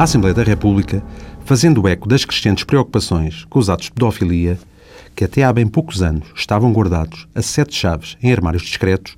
A 0.00 0.04
Assembleia 0.04 0.32
da 0.32 0.42
República, 0.42 1.02
fazendo 1.44 1.86
eco 1.86 2.08
das 2.08 2.24
crescentes 2.24 2.64
preocupações 2.64 3.44
com 3.50 3.58
os 3.58 3.68
atos 3.68 3.84
de 3.84 3.92
pedofilia, 3.92 4.58
que 5.14 5.24
até 5.24 5.44
há 5.44 5.52
bem 5.52 5.66
poucos 5.66 6.00
anos 6.00 6.26
estavam 6.34 6.72
guardados 6.72 7.28
a 7.34 7.42
sete 7.42 7.76
chaves 7.76 8.16
em 8.22 8.32
armários 8.32 8.62
discretos, 8.62 9.14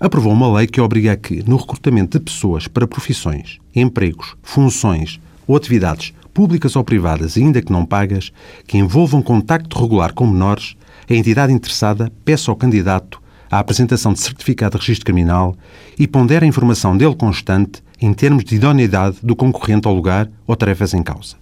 aprovou 0.00 0.32
uma 0.32 0.50
lei 0.50 0.66
que 0.66 0.80
obriga 0.80 1.12
a 1.12 1.16
que, 1.16 1.46
no 1.46 1.58
recrutamento 1.58 2.18
de 2.18 2.24
pessoas 2.24 2.66
para 2.66 2.86
profissões, 2.86 3.58
empregos, 3.76 4.34
funções 4.42 5.20
ou 5.46 5.54
atividades 5.54 6.14
públicas 6.32 6.76
ou 6.76 6.82
privadas, 6.82 7.36
ainda 7.36 7.60
que 7.60 7.70
não 7.70 7.84
pagas, 7.84 8.32
que 8.66 8.78
envolvam 8.78 9.20
contacto 9.20 9.78
regular 9.78 10.14
com 10.14 10.26
menores, 10.26 10.76
a 11.10 11.14
entidade 11.14 11.52
interessada 11.52 12.10
peça 12.24 12.50
ao 12.50 12.56
candidato 12.56 13.20
a 13.50 13.58
apresentação 13.58 14.14
de 14.14 14.20
certificado 14.20 14.78
de 14.78 14.86
registro 14.86 15.04
criminal 15.04 15.54
e 15.98 16.08
pondera 16.08 16.46
a 16.46 16.48
informação 16.48 16.96
dele 16.96 17.14
constante 17.14 17.82
em 18.06 18.12
termos 18.12 18.44
de 18.44 18.56
idoneidade 18.56 19.18
do 19.22 19.36
concorrente 19.36 19.86
ao 19.86 19.94
lugar 19.94 20.28
ou 20.46 20.56
tarefas 20.56 20.94
em 20.94 21.02
causa. 21.02 21.36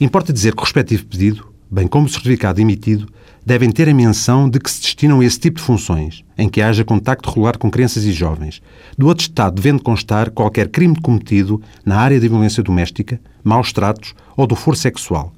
Importa 0.00 0.32
dizer 0.32 0.54
que 0.54 0.60
o 0.60 0.64
respectivo 0.64 1.04
pedido, 1.06 1.49
bem 1.70 1.86
como 1.86 2.06
o 2.06 2.08
certificado 2.08 2.60
emitido, 2.60 3.06
devem 3.44 3.70
ter 3.70 3.88
a 3.88 3.94
menção 3.94 4.48
de 4.48 4.58
que 4.58 4.70
se 4.70 4.82
destinam 4.82 5.20
a 5.20 5.24
esse 5.24 5.38
tipo 5.38 5.58
de 5.58 5.62
funções, 5.62 6.24
em 6.36 6.48
que 6.48 6.60
haja 6.60 6.84
contacto 6.84 7.28
regular 7.28 7.56
com 7.56 7.70
crianças 7.70 8.04
e 8.04 8.12
jovens, 8.12 8.60
do 8.98 9.06
outro 9.06 9.22
Estado 9.22 9.54
devendo 9.54 9.82
constar 9.82 10.30
qualquer 10.30 10.68
crime 10.68 11.00
cometido 11.00 11.62
na 11.84 11.96
área 11.96 12.20
da 12.20 12.28
violência 12.28 12.62
doméstica, 12.62 13.20
maus 13.42 13.72
tratos 13.72 14.14
ou 14.36 14.46
do 14.46 14.56
foro 14.56 14.76
sexual, 14.76 15.32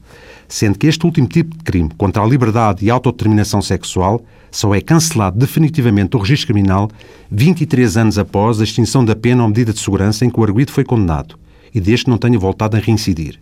sendo 0.48 0.78
que 0.78 0.86
este 0.86 1.05
último 1.05 1.27
tipo 1.27 1.56
de 1.56 1.62
crime 1.62 1.91
contra 1.96 2.22
a 2.22 2.27
liberdade 2.27 2.84
e 2.84 2.91
a 2.91 2.94
autodeterminação 2.94 3.62
sexual 3.62 4.24
só 4.50 4.74
é 4.74 4.80
cancelado 4.80 5.38
definitivamente 5.38 6.10
do 6.10 6.19
registro 6.19 6.48
criminal 6.48 6.91
23 7.30 7.96
anos 7.96 8.19
após 8.19 8.61
a 8.61 8.64
extinção 8.64 9.05
da 9.05 9.17
pena 9.17 9.42
ou 9.42 9.48
medida 9.48 9.72
de 9.72 9.80
segurança 9.80 10.24
em 10.24 10.30
que 10.30 10.39
o 10.39 10.42
arguido 10.42 10.72
foi 10.72 10.84
condenado 10.84 11.39
e 11.74 11.80
deste 11.80 12.11
não 12.11 12.19
tenha 12.19 12.39
voltado 12.39 12.77
a 12.77 12.80
reincidir. 12.80 13.41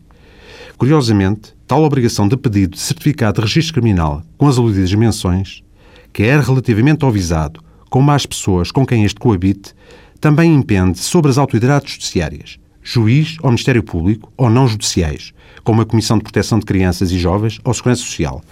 Curiosamente, 0.78 1.52
tal 1.70 1.84
obrigação 1.84 2.26
de 2.26 2.36
pedido 2.36 2.72
de 2.72 2.80
certificado 2.80 3.36
de 3.36 3.46
registro 3.46 3.74
criminal 3.74 4.24
com 4.36 4.48
as 4.48 4.58
aludidas 4.58 4.92
menções, 4.92 5.62
quer 6.12 6.40
relativamente 6.40 7.04
ao 7.04 7.12
visado, 7.12 7.62
como 7.88 8.10
às 8.10 8.26
pessoas 8.26 8.72
com 8.72 8.84
quem 8.84 9.04
este 9.04 9.20
coabite, 9.20 9.72
também 10.20 10.52
impende 10.52 10.98
sobre 10.98 11.30
as 11.30 11.38
autoridades 11.38 11.92
judiciárias, 11.92 12.58
juiz 12.82 13.36
ou 13.41 13.50
Ministério 13.50 13.84
Público 13.84 14.32
ou 14.36 14.50
não 14.50 14.66
judiciais, 14.66 15.32
como 15.62 15.80
a 15.80 15.86
Comissão 15.86 16.18
de 16.18 16.24
Proteção 16.24 16.58
de 16.58 16.66
Crianças 16.66 17.12
e 17.12 17.18
Jovens 17.20 17.60
ou 17.62 17.72
Segurança 17.72 18.02
Social, 18.02 18.42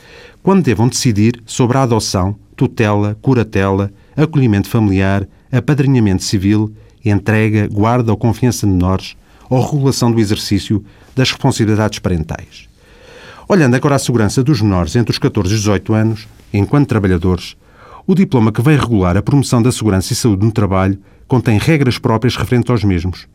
quando 0.41 0.62
devam 0.62 0.86
decidir 0.86 1.42
sobre 1.44 1.77
a 1.77 1.83
adoção, 1.83 2.36
tutela, 2.55 3.19
curatela, 3.20 3.91
acolhimento 4.16 4.69
familiar, 4.69 5.27
apadrinhamento 5.50 6.22
civil, 6.22 6.72
entrega, 7.05 7.66
guarda 7.66 8.12
ou 8.12 8.16
confiança 8.16 8.64
de 8.64 8.72
menores 8.72 9.16
ou 9.50 9.61
regulação 9.61 10.12
do 10.12 10.20
exercício 10.20 10.84
das 11.16 11.33
responsabilidades 11.33 11.98
parentais. 11.98 12.67
Olhando 13.51 13.77
agora 13.77 13.95
à 13.95 13.99
segurança 13.99 14.45
dos 14.45 14.61
menores 14.61 14.95
entre 14.95 15.11
os 15.11 15.19
14 15.19 15.55
e 15.55 15.57
os 15.57 15.63
18 15.63 15.95
anos, 15.95 16.29
enquanto 16.53 16.87
trabalhadores, 16.87 17.57
o 18.07 18.15
diploma 18.15 18.53
que 18.53 18.61
vem 18.61 18.77
regular 18.77 19.17
a 19.17 19.23
promoção 19.23 19.63
da 19.63 19.73
segurança 19.73 20.13
e 20.13 20.17
saúde 20.17 20.45
no 20.45 20.53
trabalho 20.53 20.99
contém 21.27 21.57
regras 21.57 21.99
próprias 21.99 22.37
referentes 22.37 22.71
aos 22.71 22.85
mesmos, 22.85 23.27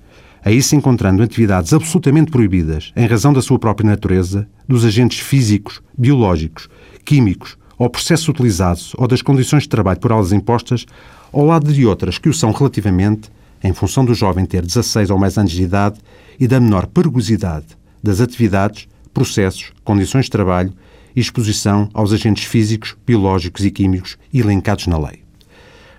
aí 0.45 0.61
se 0.61 0.75
encontrando 0.75 1.23
atividades 1.23 1.73
absolutamente 1.73 2.29
proibidas, 2.29 2.93
em 2.95 3.07
razão 3.07 3.33
da 3.33 3.41
sua 3.41 3.57
própria 3.57 3.89
natureza, 3.89 4.47
dos 4.69 4.85
agentes 4.85 5.17
físicos, 5.17 5.81
biológicos, 5.97 6.69
químicos 7.03 7.57
ou 7.75 7.89
processos 7.89 8.27
utilizados 8.27 8.93
ou 8.99 9.07
das 9.07 9.23
condições 9.23 9.63
de 9.63 9.69
trabalho 9.69 9.99
por 9.99 10.11
elas 10.11 10.31
impostas, 10.31 10.85
ao 11.31 11.43
lado 11.43 11.73
de 11.73 11.87
outras 11.87 12.19
que 12.19 12.29
o 12.29 12.33
são 12.35 12.51
relativamente, 12.51 13.31
em 13.63 13.73
função 13.73 14.05
do 14.05 14.13
jovem 14.13 14.45
ter 14.45 14.61
16 14.61 15.09
ou 15.09 15.17
mais 15.17 15.39
anos 15.39 15.53
de 15.53 15.63
idade 15.63 15.99
e 16.39 16.47
da 16.47 16.59
menor 16.59 16.85
perigosidade 16.85 17.65
das 18.03 18.21
atividades, 18.21 18.87
processos, 19.13 19.71
condições 19.83 20.25
de 20.25 20.31
trabalho 20.31 20.73
e 21.15 21.19
exposição 21.19 21.89
aos 21.93 22.11
agentes 22.11 22.45
físicos, 22.45 22.95
biológicos 23.05 23.63
e 23.63 23.71
químicos 23.71 24.17
elencados 24.33 24.87
na 24.87 24.97
lei. 24.97 25.23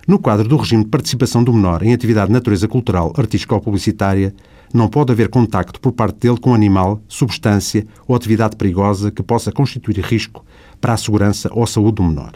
No 0.07 0.19
quadro 0.19 0.47
do 0.47 0.57
regime 0.57 0.85
de 0.85 0.91
participação 0.91 1.43
do 1.43 1.53
menor 1.53 1.83
em 1.83 1.95
atividade 1.95 2.27
de 2.27 2.35
natureza 2.35 2.69
cultural, 2.69 3.15
artística 3.17 3.55
ou 3.55 3.61
publicitária, 3.61 4.35
não 4.73 4.89
pode 4.89 5.13
haver 5.13 5.29
contacto 5.29 5.81
por 5.81 5.93
parte 5.93 6.19
dele 6.19 6.39
com 6.39 6.53
animal, 6.53 7.01
substância 7.09 7.87
ou 8.07 8.15
atividade 8.15 8.57
perigosa 8.57 9.11
que 9.11 9.23
possa 9.23 9.53
constituir 9.53 10.01
risco 10.01 10.45
para 10.81 10.93
a 10.93 10.97
segurança 10.97 11.49
ou 11.53 11.63
a 11.63 11.67
saúde 11.67 11.95
do 11.95 12.03
menor. 12.03 12.33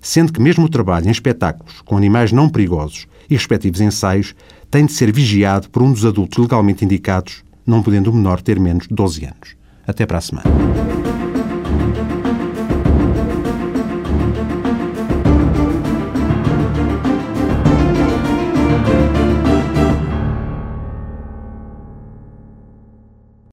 Sendo 0.00 0.32
que 0.32 0.40
mesmo 0.40 0.64
o 0.64 0.68
trabalho 0.68 1.06
em 1.06 1.10
espetáculos 1.10 1.82
com 1.82 1.96
animais 1.96 2.32
não 2.32 2.48
perigosos 2.48 3.06
e 3.30 3.34
respectivos 3.34 3.80
ensaios 3.80 4.34
tem 4.70 4.86
de 4.86 4.92
ser 4.92 5.12
vigiado 5.12 5.70
por 5.70 5.82
um 5.82 5.92
dos 5.92 6.04
adultos 6.04 6.38
legalmente 6.38 6.84
indicados, 6.84 7.44
não 7.64 7.82
podendo 7.82 8.10
o 8.10 8.14
menor 8.14 8.42
ter 8.42 8.58
menos 8.58 8.88
de 8.88 8.94
12 8.94 9.24
anos. 9.24 9.63
Até 9.86 10.06
para 10.06 10.18
a 10.18 10.20
semana. 10.20 11.13